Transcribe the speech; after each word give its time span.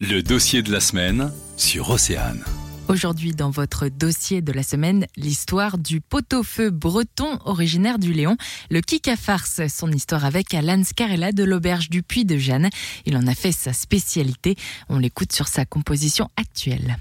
Le 0.00 0.22
dossier 0.22 0.62
de 0.62 0.70
la 0.70 0.78
semaine 0.78 1.32
sur 1.56 1.90
Océane. 1.90 2.44
Aujourd'hui, 2.86 3.32
dans 3.32 3.50
votre 3.50 3.88
dossier 3.88 4.42
de 4.42 4.52
la 4.52 4.62
semaine, 4.62 5.06
l'histoire 5.16 5.76
du 5.76 6.00
pot-au-feu 6.00 6.70
breton 6.70 7.40
originaire 7.44 7.98
du 7.98 8.12
Léon, 8.12 8.36
le 8.70 8.80
Kika 8.80 9.16
Farce, 9.16 9.60
son 9.66 9.90
histoire 9.90 10.24
avec 10.24 10.54
Alan 10.54 10.84
Scarella 10.84 11.32
de 11.32 11.42
l'auberge 11.42 11.90
du 11.90 12.04
Puy 12.04 12.24
de 12.24 12.36
Jeanne. 12.36 12.70
Il 13.06 13.16
en 13.16 13.26
a 13.26 13.34
fait 13.34 13.50
sa 13.50 13.72
spécialité. 13.72 14.54
On 14.88 14.98
l'écoute 14.98 15.32
sur 15.32 15.48
sa 15.48 15.64
composition 15.64 16.28
actuelle. 16.36 16.96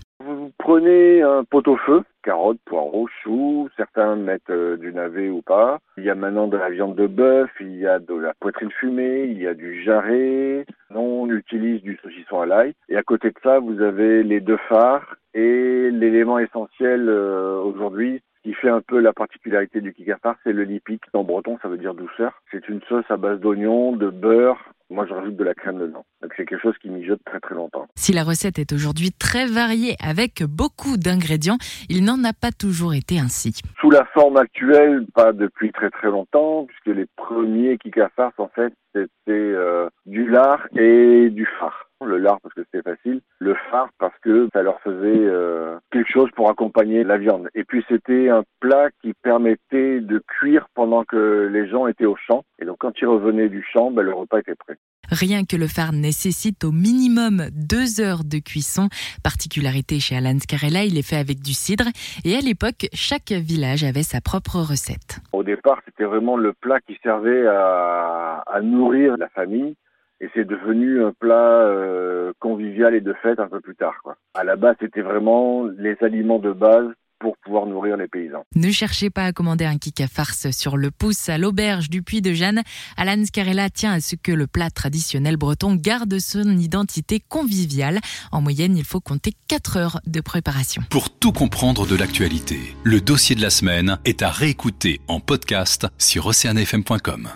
Prenez 0.68 1.22
un 1.22 1.46
pot-au-feu, 1.46 2.04
carottes, 2.24 2.60
poireaux, 2.66 3.08
choux, 3.24 3.70
certains 3.78 4.18
mettent 4.18 4.50
euh, 4.50 4.76
du 4.76 4.92
navet 4.92 5.30
ou 5.30 5.42
pas. 5.42 5.80
Il 5.96 6.04
y 6.04 6.10
a 6.10 6.14
maintenant 6.14 6.48
de 6.48 6.58
la 6.58 6.70
viande 6.70 6.94
de 6.96 7.08
bœuf, 7.08 7.50
il 7.62 7.78
y 7.78 7.88
a 7.88 8.00
de 8.00 8.14
la 8.14 8.34
poitrine 8.34 8.72
fumée, 8.72 9.28
il 9.32 9.42
y 9.42 9.48
a 9.48 9.54
du 9.54 9.82
jarret. 9.86 10.66
On 10.94 11.30
utilise 11.30 11.82
du 11.84 11.98
saucisson 12.04 12.42
à 12.42 12.46
l'ail. 12.46 12.74
Et 12.90 12.98
à 12.98 13.04
côté 13.04 13.30
de 13.30 13.36
ça, 13.42 13.60
vous 13.60 13.80
avez 13.82 14.24
les 14.24 14.42
deux 14.42 14.60
phares 14.68 15.16
et 15.34 15.90
l'élément 15.90 16.38
essentiel 16.38 17.08
euh, 17.08 17.62
aujourd'hui, 17.62 18.22
qui 18.44 18.54
fait 18.54 18.70
un 18.70 18.82
peu 18.82 19.00
la 19.00 19.14
particularité 19.14 19.80
du 19.80 19.94
kikafar, 19.94 20.36
c'est 20.44 20.52
le 20.52 20.64
lipic. 20.64 21.02
En 21.14 21.24
breton, 21.24 21.58
ça 21.62 21.70
veut 21.70 21.78
dire 21.78 21.94
douceur. 21.94 22.42
C'est 22.52 22.68
une 22.68 22.82
sauce 22.90 23.10
à 23.10 23.16
base 23.16 23.40
d'oignons, 23.40 23.94
de 23.94 24.10
beurre. 24.10 24.60
Moi, 24.90 25.06
je 25.08 25.14
rajoute 25.14 25.36
de 25.36 25.44
la 25.44 25.54
crème 25.54 25.80
dedans. 25.80 26.06
Donc, 26.22 26.32
c'est 26.38 26.46
quelque 26.46 26.62
chose 26.62 26.78
qui 26.82 26.90
mijote 26.90 27.20
très 27.26 27.40
très 27.40 27.56
longtemps. 27.56 27.88
Si 27.96 28.14
la 28.14 28.24
recette 28.24 28.58
est 28.58 28.72
aujourd'hui 28.72 29.12
très 29.12 29.46
variée 29.46 29.96
avec 30.04 30.44
beaucoup 30.44 30.98
d'ingrédients, 30.98 31.58
il 31.90 32.06
n'en 32.06 32.24
a 32.24 32.34
pas 32.34 32.52
toujours 32.52 32.94
été 32.94 33.20
ainsi. 33.20 33.62
Sous 33.82 33.92
la 33.92 34.06
forme 34.06 34.38
actuelle, 34.38 35.06
pas 35.14 35.34
depuis 35.34 35.72
très 35.72 35.90
très 35.90 36.08
longtemps, 36.08 36.66
puisque 36.66 36.98
les 36.98 37.06
premiers 37.18 37.78
kikafars, 37.78 38.32
en 38.38 38.48
fait, 38.48 38.74
c'était 38.94 39.12
euh, 39.30 39.90
du 40.06 40.30
lard 40.30 40.68
et 40.78 41.30
du 41.30 41.46
phare 41.60 41.88
le 42.06 42.18
lard 42.18 42.40
parce 42.42 42.54
que 42.54 42.62
c'était 42.72 42.84
facile, 42.90 43.22
le 43.40 43.56
phare 43.72 43.90
parce 43.98 44.18
que 44.20 44.48
ça 44.54 44.62
leur 44.62 44.80
faisait 44.82 45.26
euh, 45.26 45.78
quelque 45.92 46.12
chose 46.12 46.30
pour 46.36 46.50
accompagner 46.50 47.04
la 47.04 47.18
viande. 47.18 47.50
Et 47.56 47.64
puis 47.64 47.84
c'était 47.90 48.30
un 48.30 48.44
plat 48.60 48.90
qui 49.02 49.14
permettait 49.14 50.02
de 50.02 50.22
cuire 50.48 50.68
pendant 50.74 51.04
que 51.04 51.50
les 51.52 51.68
gens 51.68 51.88
étaient 51.88 52.06
au 52.06 52.16
champ. 52.16 52.44
Et 52.60 52.66
donc 52.66 52.78
quand 52.80 52.94
ils 53.02 53.08
revenaient 53.08 53.50
du 53.50 53.66
champ, 53.74 53.92
ben, 53.92 54.02
le 54.02 54.14
repas 54.14 54.40
était 54.40 54.56
prêt. 54.56 54.78
Rien 55.10 55.44
que 55.46 55.56
le 55.56 55.68
phare 55.68 55.94
nécessite 55.94 56.64
au 56.64 56.72
minimum 56.72 57.44
deux 57.54 58.02
heures 58.02 58.24
de 58.26 58.40
cuisson. 58.40 58.90
Particularité 59.24 60.00
chez 60.00 60.18
Alan 60.18 60.38
Scarella, 60.40 60.84
il 60.84 60.98
est 60.98 61.08
fait 61.08 61.16
avec 61.16 61.40
du 61.40 61.54
cidre. 61.54 61.86
Et 62.26 62.36
à 62.36 62.42
l'époque, 62.42 62.88
chaque 62.94 63.32
village 63.32 63.84
avait 63.84 64.04
sa 64.04 64.20
propre 64.20 64.58
recette. 64.58 65.20
Au 65.32 65.44
départ, 65.44 65.82
c'était 65.86 66.04
vraiment 66.04 66.36
le 66.36 66.54
plat 66.54 66.80
qui 66.82 66.98
servait 67.04 67.48
à, 67.48 68.44
à 68.46 68.62
nourrir 68.62 69.16
la 69.18 69.30
famille 69.30 69.76
et 70.20 70.30
c'est 70.34 70.46
devenu 70.46 71.04
un 71.04 71.14
plat 71.14 71.62
euh, 71.62 72.34
convivial 72.40 72.96
et 72.96 73.02
de 73.02 73.14
fête 73.14 73.40
un 73.40 73.48
peu 73.48 73.62
plus 73.62 73.76
tard. 73.76 73.96
Quoi. 74.04 74.18
À 74.34 74.44
la 74.44 74.56
base, 74.56 74.76
c'était 74.82 75.02
vraiment 75.02 75.66
les 75.78 75.96
aliments 76.02 76.40
de 76.40 76.52
base 76.52 76.90
pour 77.20 77.38
pouvoir 77.44 77.66
nourrir 77.66 77.98
les 77.98 78.08
paysans. 78.08 78.44
Ne 78.56 78.72
cherchez 78.72 79.10
pas 79.10 79.26
à 79.26 79.34
commander 79.34 79.66
un 79.66 79.78
kika 79.78 80.08
farce 80.08 80.52
sur 80.52 80.78
le 80.78 80.92
pouce 80.92 81.30
à 81.30 81.38
l'auberge 81.38 81.90
du 81.90 82.04
Puy 82.04 82.22
de 82.22 82.34
Jeanne. 82.34 82.62
Alan 82.96 83.24
Scarella 83.26 83.70
tient 83.70 83.94
à 83.94 84.02
ce 84.02 84.16
que 84.16 84.32
le 84.32 84.48
plat 84.48 84.70
traditionnel 84.70 85.38
breton 85.38 85.76
garde 85.76 86.20
son 86.20 86.58
identité 86.58 87.20
conviviale. 87.20 88.00
En 88.32 88.42
moyenne, 88.42 88.78
il 88.78 88.84
faut 88.84 89.02
compter 89.02 89.32
4 89.48 89.78
heures 89.78 90.00
de 90.06 90.22
préparation. 90.22 90.84
Pour 90.90 91.10
tout 91.10 91.32
comprendre 91.32 91.88
de 91.88 91.96
l'actualité, 91.96 92.60
le 92.84 93.02
dossier 93.02 93.36
de 93.36 93.42
la 93.42 93.50
semaine 93.50 93.98
est 94.06 94.22
à 94.22 94.30
réécouter 94.30 95.02
en 95.08 95.20
podcast 95.20 95.88
sur 95.98 96.28
oceanfm.com. 96.28 97.30